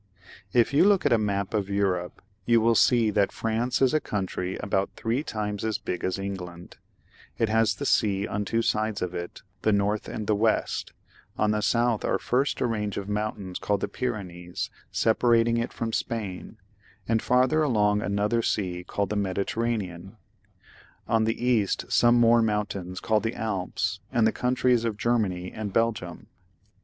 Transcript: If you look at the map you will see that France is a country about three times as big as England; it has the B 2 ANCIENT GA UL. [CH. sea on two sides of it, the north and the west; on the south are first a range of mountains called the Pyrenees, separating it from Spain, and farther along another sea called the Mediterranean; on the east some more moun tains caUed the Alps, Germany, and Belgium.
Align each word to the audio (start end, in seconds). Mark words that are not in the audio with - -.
If 0.51 0.73
you 0.73 0.83
look 0.83 1.05
at 1.05 1.11
the 1.11 1.19
map 1.19 1.53
you 1.53 2.59
will 2.59 2.73
see 2.73 3.11
that 3.11 3.31
France 3.31 3.83
is 3.83 3.93
a 3.93 3.99
country 3.99 4.55
about 4.57 4.89
three 4.95 5.21
times 5.21 5.63
as 5.63 5.77
big 5.77 6.03
as 6.03 6.17
England; 6.17 6.77
it 7.37 7.49
has 7.49 7.75
the 7.75 7.83
B 7.85 8.23
2 8.25 8.25
ANCIENT 8.25 8.25
GA 8.25 8.25
UL. 8.25 8.25
[CH. 8.25 8.25
sea 8.25 8.27
on 8.33 8.45
two 8.45 8.61
sides 8.63 9.01
of 9.03 9.13
it, 9.13 9.43
the 9.61 9.71
north 9.71 10.09
and 10.09 10.25
the 10.25 10.33
west; 10.33 10.93
on 11.37 11.51
the 11.51 11.61
south 11.61 12.03
are 12.03 12.17
first 12.17 12.61
a 12.61 12.65
range 12.65 12.97
of 12.97 13.07
mountains 13.09 13.59
called 13.59 13.81
the 13.81 13.87
Pyrenees, 13.87 14.71
separating 14.91 15.57
it 15.57 15.71
from 15.71 15.93
Spain, 15.93 16.57
and 17.07 17.21
farther 17.21 17.61
along 17.61 18.01
another 18.01 18.41
sea 18.41 18.83
called 18.83 19.11
the 19.11 19.15
Mediterranean; 19.15 20.17
on 21.07 21.25
the 21.25 21.45
east 21.45 21.85
some 21.89 22.15
more 22.15 22.41
moun 22.41 22.65
tains 22.65 22.97
caUed 22.99 23.21
the 23.21 23.35
Alps, 23.35 23.99
Germany, 24.97 25.51
and 25.51 25.71
Belgium. 25.71 26.25